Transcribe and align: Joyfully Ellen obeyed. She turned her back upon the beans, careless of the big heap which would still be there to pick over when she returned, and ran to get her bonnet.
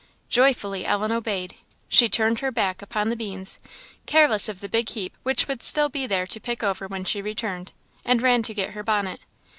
Joyfully 0.29 0.83
Ellen 0.83 1.11
obeyed. 1.11 1.53
She 1.87 2.09
turned 2.09 2.39
her 2.39 2.49
back 2.51 2.81
upon 2.81 3.11
the 3.11 3.15
beans, 3.15 3.59
careless 4.07 4.49
of 4.49 4.59
the 4.59 4.67
big 4.67 4.89
heap 4.89 5.15
which 5.21 5.47
would 5.47 5.61
still 5.61 5.89
be 5.89 6.07
there 6.07 6.25
to 6.25 6.39
pick 6.39 6.63
over 6.63 6.87
when 6.87 7.03
she 7.03 7.21
returned, 7.21 7.71
and 8.03 8.19
ran 8.19 8.41
to 8.41 8.55
get 8.55 8.71
her 8.71 8.81
bonnet. 8.81 9.19